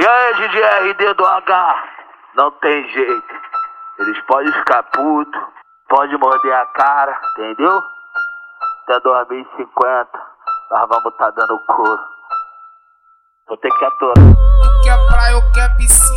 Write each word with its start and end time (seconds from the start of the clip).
E 0.00 0.06
aí, 0.06 0.34
GGRD 0.34 1.12
do 1.12 1.26
H? 1.26 1.84
Não 2.34 2.50
tem 2.52 2.88
jeito. 2.88 3.34
Eles 3.98 4.18
podem 4.22 4.50
ficar 4.50 4.82
puto, 4.84 5.38
pode 5.90 6.16
morder 6.16 6.54
a 6.54 6.64
cara, 6.68 7.20
entendeu? 7.32 7.84
Até 8.84 8.98
2050, 9.00 10.08
nós 10.70 10.88
vamos 10.88 11.14
tá 11.18 11.30
dando 11.32 11.58
couro. 11.66 12.00
Vou 13.46 13.58
ter 13.58 13.68
que 13.68 13.84
atorar. 13.84 14.14
Tu 14.14 14.82
quer 14.84 15.06
praia 15.06 15.36
ou 15.36 15.52
quer 15.52 15.76
piscina? 15.76 16.09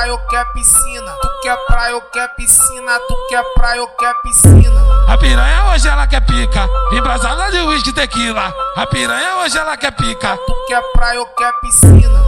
Tu 0.00 0.06
quer 0.06 0.08
praia 0.08 0.12
ou 0.14 0.18
quer 0.30 0.44
piscina? 0.54 1.12
Tu 1.20 1.28
quer 1.42 1.56
praia 1.66 1.94
ou 1.94 2.00
quer 2.00 2.28
piscina? 2.34 2.98
Tu 3.06 3.14
quer 3.28 3.44
praia 3.54 3.82
ou 3.82 3.88
quer 3.88 4.14
piscina? 4.22 4.80
A 5.06 5.18
piranha 5.18 5.64
hoje 5.66 5.88
ela 5.88 6.06
quer 6.06 6.22
pica, 6.22 6.66
embrasada 6.90 7.50
de 7.50 7.58
uísque 7.60 7.92
tequila. 7.92 8.50
A 8.76 8.86
piranha 8.86 9.36
hoje 9.36 9.58
ela 9.58 9.76
quer 9.76 9.90
pica. 9.90 10.38
Tu 10.38 10.54
quer 10.68 10.82
praia 10.94 11.20
ou 11.20 11.26
quer 11.26 11.52
piscina? 11.60 12.18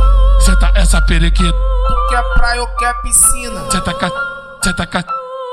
Senta 0.40 0.70
essa 0.74 1.00
periquita, 1.06 1.50
Tu 1.50 2.08
quer 2.10 2.22
praia 2.34 2.60
ou 2.60 2.66
quer 2.76 2.92
piscina? 3.00 3.70
senta 3.70 3.94
cá, 3.94 4.10
senta 4.62 4.86
cá, 4.86 5.04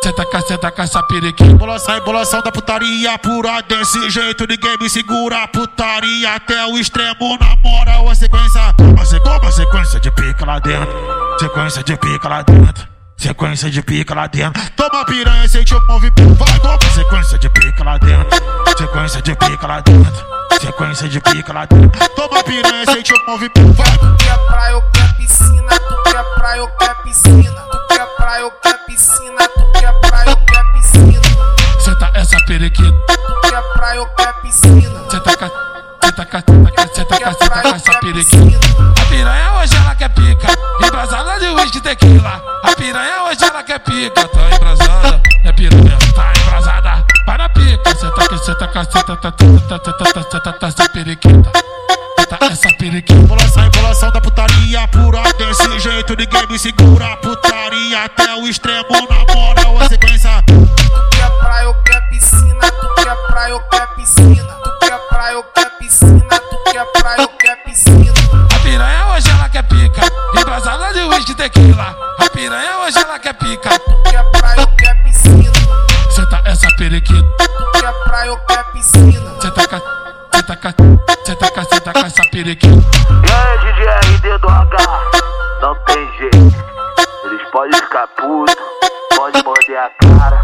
senta 0.04 0.26
cá, 0.26 0.42
senta 0.42 0.72
cá 0.72 0.84
essa 0.84 1.04
periquita. 1.04 1.56
Bolação 1.56 1.96
e 1.96 2.02
bolação 2.02 2.42
da 2.42 2.52
putaria 2.52 3.18
pura 3.20 3.62
desse 3.62 4.10
jeito 4.10 4.46
ninguém 4.46 4.78
me 4.78 4.90
segura 4.90 5.48
putaria 5.48 6.36
até 6.36 6.66
o 6.66 6.78
extremo 6.78 7.38
na 7.40 7.56
moral 7.64 8.10
a 8.10 8.16
sequência 8.16 8.60
uma 8.80 9.06
sequência, 9.06 9.40
uma 9.42 9.52
sequência 9.52 10.00
de 10.02 10.12
pica 10.12 10.46
lá 10.46 10.60
dentro 10.60 11.19
sequência 11.40 11.84
de 11.84 11.96
pica 11.96 12.28
lá 12.28 12.42
dentro 12.42 12.88
sequência 13.16 13.70
de 13.70 13.82
pica 13.82 14.14
lá 14.14 14.28
dentro 14.28 14.62
toma 14.76 15.06
piranha 15.06 15.48
sente 15.48 15.74
o 15.74 15.88
movimento 15.88 16.36
vai 16.36 16.60
toma 16.60 16.78
sequência 16.94 17.38
de 17.38 17.50
pica 17.50 17.84
lá 17.84 17.98
dentro 17.98 18.40
sequência 18.78 19.22
de 19.22 19.36
pica 19.36 19.68
lá 19.68 19.80
dentro 19.80 20.26
sequência 20.60 21.08
de 21.08 21.22
pica 21.22 21.54
lá 21.54 21.66
dentro 21.66 21.92
toma 22.16 22.44
piranha 22.44 22.86
sente 22.92 23.14
o 23.14 23.32
movimento 23.32 23.74
vai 23.74 23.98
Tu 23.98 24.16
quer 24.18 24.38
praia 24.48 24.76
ou 24.76 24.82
quer 24.92 25.14
piscina? 25.16 25.80
Tu 25.80 26.04
quer 26.12 26.24
praia 26.36 26.62
ou 26.62 26.68
quer 26.70 26.96
piscina? 27.04 27.62
Tu 27.72 27.88
quer 27.88 28.06
praia 28.18 28.44
ou 28.46 28.52
quer 28.52 28.86
piscina? 28.86 29.48
Tu 29.48 29.72
quer 29.80 29.94
praia 30.02 30.30
ou 30.30 30.36
quer 30.36 30.72
piscina? 30.74 31.22
Senta 31.80 32.12
essa 32.16 32.38
periquita, 32.46 33.18
Tu 33.18 33.50
quer 33.50 33.64
praia 33.74 34.02
ou 34.02 34.08
quer 34.08 34.34
piscina? 34.42 35.10
senta 35.10 35.38
cá, 35.38 35.52
senta 36.04 36.26
cá, 36.26 36.44
senta 36.46 36.72
cá, 36.72 36.88
senta 36.94 37.20
cá, 37.20 37.34
senta 37.34 37.62
cá 37.62 37.70
essa 37.70 38.00
periquita. 38.00 38.60
A 39.02 39.06
piranha 39.06 39.39
tequila. 41.96 42.42
A 42.64 42.76
piranha 42.76 43.24
hoje 43.24 43.44
ela 43.44 43.64
quer 43.64 43.80
pica, 43.80 44.28
tá 44.28 44.56
embrasada, 44.56 45.22
é 45.44 45.52
piranha, 45.52 45.98
tá 46.14 46.34
embrasada. 46.40 47.06
Vai 47.26 47.38
na 47.38 47.50
pica, 47.50 47.96
senta 47.96 48.24
aqui, 48.24 48.38
senta 48.46 48.68
cá, 48.68 48.84
senta 48.84 49.16
tá, 49.16 49.34
senta 49.40 49.80
tá, 49.80 49.92
senta 49.92 50.14
tá, 50.14 50.24
senta 50.30 50.54
tá, 50.54 50.68
essa 50.68 50.90
periquita. 50.90 51.52
Senta 52.20 52.46
essa 52.46 52.70
periquita. 52.78 53.28
Bolação 53.28 53.66
e 53.66 53.70
bolação 53.72 54.12
da 54.12 54.22
putaria 54.22 54.88
pura 54.90 55.24
desse 55.34 55.80
jeito 55.80 56.16
ninguém 56.16 56.48
me 56.48 56.60
segura 56.60 57.18
putaria 57.18 58.04
até 58.04 58.36
o 58.36 58.48
extremo 58.48 59.08
na 59.10 59.34
moral 59.34 59.80
a 59.80 59.88
sequência 59.88 60.44
Tu 60.46 61.18
quer 61.18 61.30
praia 61.40 61.68
ou 61.68 61.74
quer 61.76 62.10
piscina? 62.10 62.72
Tu 62.72 63.04
quer 63.04 63.16
praia 63.28 63.56
ou 63.56 63.62
quer 63.62 63.88
piscina? 63.96 64.54
Tu 64.64 64.80
quer 64.80 65.00
praia 65.10 65.38
ou 65.38 65.44
quer 65.44 65.70
piscina? 65.80 66.40
Tu 66.40 66.72
quer 66.72 66.86
praia 66.86 67.22
ou 67.22 67.29
tequila. 71.40 71.96
A 72.20 72.30
piranha 72.32 72.80
hoje 72.80 73.00
ela 73.00 73.18
quer 73.18 73.34
pica. 73.34 73.70
Tu 73.80 74.12
quer 74.12 74.24
praia 74.32 74.60
ou 74.60 74.68
quer 74.76 75.04
piscina? 75.04 75.52
Senta 76.12 76.42
essa 76.46 76.68
periquita. 76.76 77.48
Tu 77.48 77.80
quer 77.80 77.94
praia 78.04 78.32
ou 78.32 78.38
quer 78.40 78.64
piscina? 78.74 79.42
Senta 79.42 79.68
cá, 79.68 79.82
senta 80.36 80.56
cá, 80.58 80.74
senta 81.26 81.52
cá, 81.52 81.64
senta 81.64 81.94
cá 81.94 82.00
essa 82.02 82.24
periquita. 82.30 82.76
E 83.26 83.32
aí, 83.32 83.74
GGRD 83.74 84.38
do 84.40 84.50
H? 84.50 84.78
Não 85.62 85.76
tem 85.86 86.12
jeito. 86.18 86.38
Eles 87.24 87.50
podem 87.52 87.82
ficar 87.82 88.08
puto, 88.08 88.58
pode 89.16 89.42
morder 89.42 89.78
a 89.78 89.90
cara, 89.92 90.42